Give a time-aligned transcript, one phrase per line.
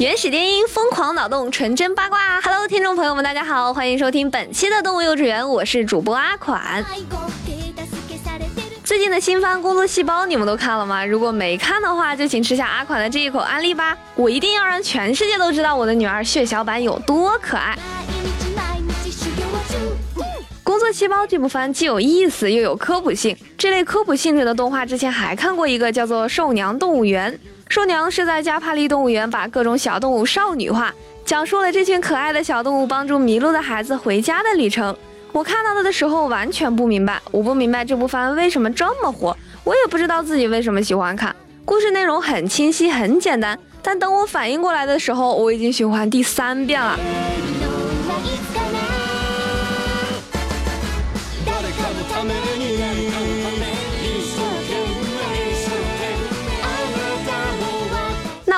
[0.00, 2.40] 原始电音，疯狂脑洞，纯真八卦。
[2.40, 6.82] Hello，听众朋友们，大家好，欢迎收听本期的动物幼稚园，我是主播阿款。
[8.82, 11.04] 最近的新番《工作细胞》你们都看了吗？
[11.04, 13.94] 如果没看的话，就请吃下阿款的这一口安利吧。
[14.14, 17.76] 我一定要让全世界都知道我的女儿血小板有多可爱。
[20.92, 27.32] 《细胞》这部番既有意思又有科普性，这类科普性质的动画之前还看过一个叫做《兽娘动物园》。
[27.68, 30.92] 兽娘是在加帕利动物园把各种小动物少女化，
[31.24, 34.96] 讲述了这群可爱的小动物帮助迷路的孩子回家的旅程。
[35.32, 41.34] 我看到它的时候完全不明白，我不明白这部番为什么这么火，我也不知道自己为什么喜欢看。
[41.64, 46.98] 故事内容很清晰很简单，但等我反应过来的时候，我已经循环第三遍了。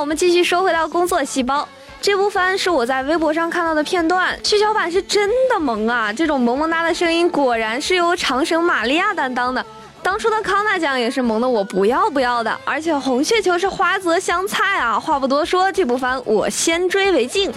[0.00, 1.66] 我们继续说回到工作细胞
[2.00, 6.12] 这部番是我在微博上看到的片段，血小板是真的萌啊！
[6.12, 9.64] 这种萌萌哒的声音果然是由长绳玛利亚担当的。
[10.00, 15.00] 当初的康纳酱也是萌的我不要不要的，而且红血球是花泽香菜啊！
[15.00, 17.52] 话不多说，这部番我先追为敬。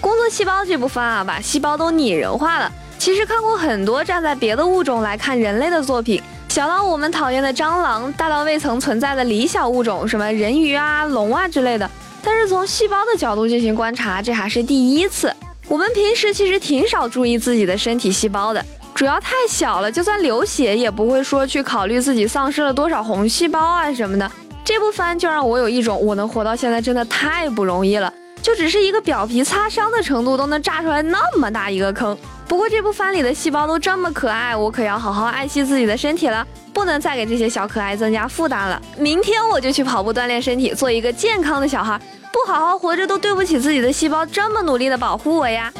[0.00, 2.72] 工作细胞这部番啊，把细胞都拟人化了。
[3.06, 11.88] 其实看过很多站在别的物种来看人类的作品，小到我们讨厌的蟑螂，大到未曾存在的理想物种，什么人鱼啊、龙啊之类的。
[12.20, 15.32] 但是从细胞的角度进行观察，这还是第一次。
[15.68, 18.60] 我们平时其实挺少注意自己的身体细胞的，
[18.92, 24.28] 主要太小了，就算流血也不会说去考虑自己丧失了多少红细胞啊什么的。
[24.64, 28.12] 这部番就让我有一种我能活到现在真的太不容易了，
[28.42, 32.18] 就只是一个表皮擦伤的程度都能炸出来那么大一个坑。
[32.48, 38.80] 不过这部番里的细胞都这么可爱，我可要好好爱惜自己的身体了，不能再给这些小可爱增加负担了。
[38.96, 42.00] 明天我就去跑步锻炼身体，做一个健康的小孩。
[42.32, 45.72] 不好好活着都对不起自己的细胞，这么努力的保护我呀。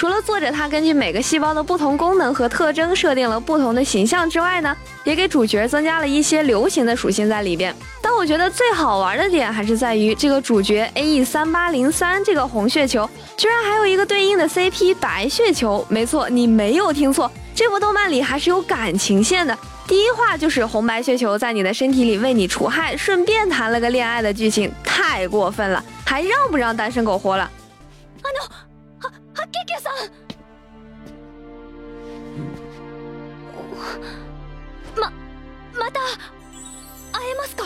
[0.00, 4.74] 除了作者他根据每个细胞的不同功能和特征设定了不同的形象之外呢，
[5.04, 7.76] 也给主角增加了一些流行的属性在里边。
[8.00, 13.06] 但我觉得最好玩的点还是在于这个主角 A E 三八零三这个红血球，
[13.36, 15.84] 居然还有一个对应的 CP 白血球。
[15.90, 19.54] 没错，你没有听错，这部动漫里还是有感情线的。
[19.86, 27.42] 第一话就是红白血球在你的身体里为你除害，顺便谈了个恋爱的剧情，太过分了，还让不让单身狗活了？
[27.42, 28.54] 啊 no！
[29.69, 30.09] 哈给给さん。
[34.99, 35.11] ま、
[35.73, 35.99] また
[37.11, 37.63] 会えますか？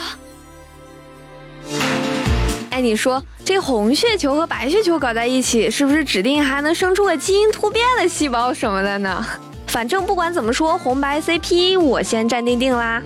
[2.71, 9.25] 哎，你说这红血球和白血球搞在一起，是不是指定还能生出个基因突变的细胞什么的呢？
[9.67, 13.01] 反正不管怎么说，红白 CP 我先站定定啦。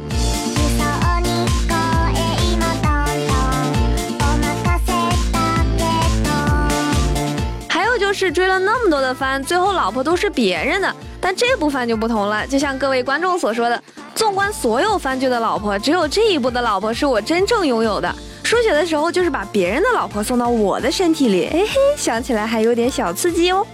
[8.08, 10.96] 就是追了那么多的番，最后老婆都是别人的。
[11.20, 13.82] 但这部番就不同了，就像各位观众所说的，
[14.14, 18.10] 纵观所有番剧的老婆，只有这一部的老婆是我真正拥有的。
[18.42, 23.66] 输血的时候就是把别人的老婆送到我的身体里，嘿嘿，想起来还有点小刺激哦。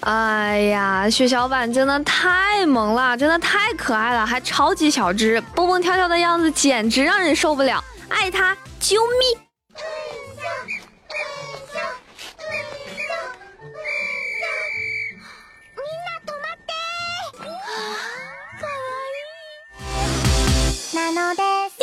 [0.00, 8.56] 哎呀，血小板真的太萌了，真的太可爱了，还超级小只，蹦蹦跳跳的样子简直让人受不了，爱他。
[8.80, 9.49] 救命！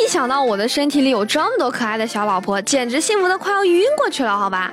[0.08, 4.72] 想到我的身体里有这么多可爱的小老婆，简直幸福的快要晕过去了，好吧？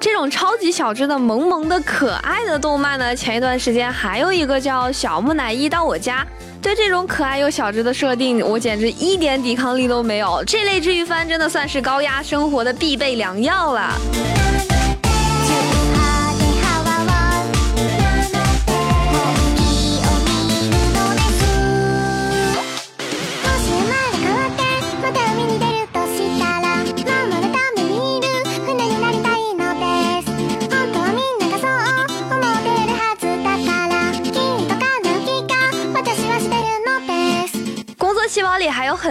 [0.00, 6.26] 这种超级小只的萌萌的可爱的动漫呢，前一段时间还有一个叫《小木乃伊到我家》。
[6.60, 10.42] 对这种可爱又小只的设定，我简直一点抵抗力都没有。
[10.44, 13.92] 这类治愈番真的算是高压生活的必备良药了。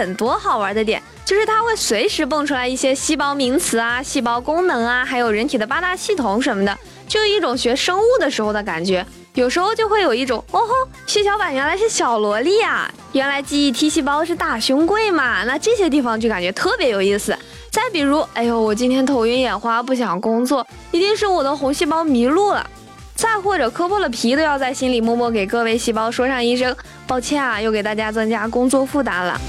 [0.02, 6.76] 很多好玩的点，就是它会随时蹦出来一些细胞名词啊、细胞功能啊，还有人体的八大系统什么的，
[7.06, 9.06] 就有一种学生物的时候的感觉。
[9.34, 10.74] 有时候就会有一种，哦吼，
[11.06, 17.38] 血小板原来是小萝莉啊，原来记忆 T 细胞是大胸柜嘛，那这些地方就感觉特别有意思。
[17.70, 22.68] 再比如，哎呦，我今天头晕眼花，不想工作，一定是我的红细胞迷路了。
[23.14, 26.74] 再或者磕破了皮，都要在心里默默给各位细胞说上一声
[27.06, 29.40] 抱歉啊，又给大家增加工作负担了。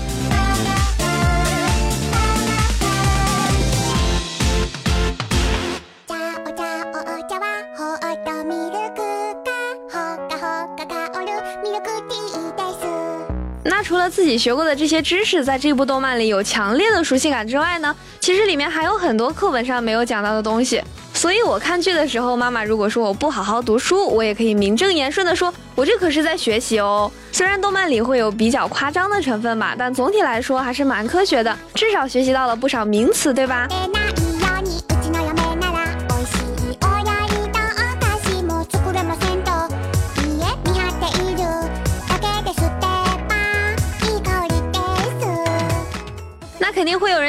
[14.03, 20.83] 了自己学过的这些知识，在这部动漫里有强烈的熟悉感之外呢，其实里面还有很多课本上没有讲到的东西。
[21.13, 27.09] 所以我看剧的时候，妈妈如果说我不好好读书，我也可以名正言顺的说，我这可是在学习哦。
[27.31, 33.67] 虽然动漫里会有比较夸张的成分吧，但总体来说还是蛮科学的，至少学习到了不少名词，对吧？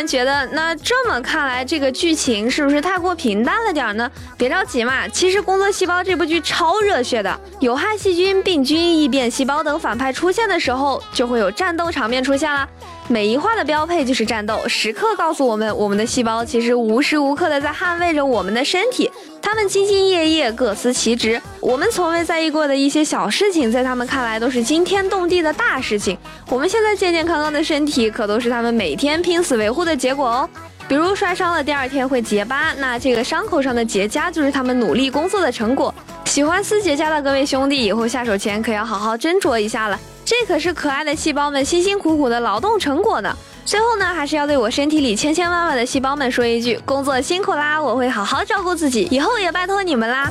[0.06, 4.10] 觉得，那这么看来，这个剧情是不是太过平淡了点呢？
[4.36, 12.68] 别着急嘛，其实《工作细胞》这部剧超热血的，有害细菌、病菌、异变细胞等反派出现的时候，就会有战斗场面出现了。
[13.08, 19.10] 每一话的标配就是战斗，时刻告诉我们，我们的细胞其实无时无刻的在捍卫着我们的身体，
[19.44, 21.38] 他们兢兢业业，各司其职。
[21.60, 26.16] 我们从未在意过的一些小事情，在他们看来都是惊天动地的大事情。
[26.48, 30.48] 我们现在健健康康的身体，可都是他们每天拼死维护的结果哦。
[30.88, 35.94] 比如摔伤了，第二天会结疤，那这个伤口上的结痂就是他们努力工作的成果。
[36.24, 40.00] 喜欢撕结痂的各位兄弟，以后下手前可要好好斟酌一下了。
[40.24, 43.36] 这可是可爱的细胞们辛辛苦苦的劳动成果呢。
[43.64, 47.80] 最后呢，还是要对我身体里千千万万的细胞们说一句：工作辛苦啦！
[47.80, 50.30] 我会好好照顾自己，以后也拜托你们啦。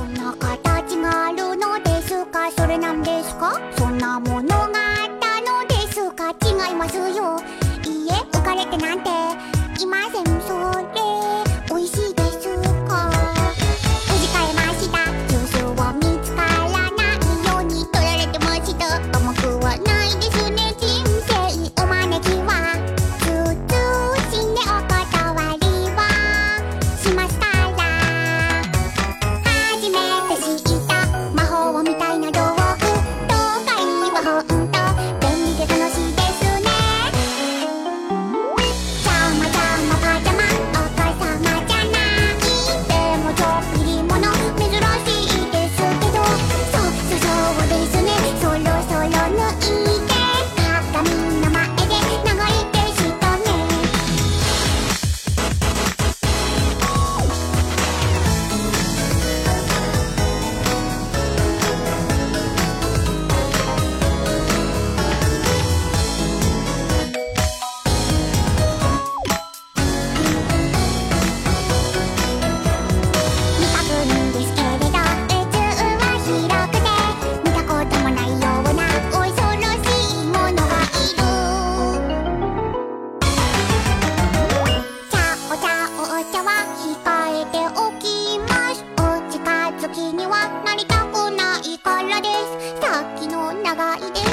[92.14, 92.80] 村です。
[92.80, 94.33] さっきの長いです。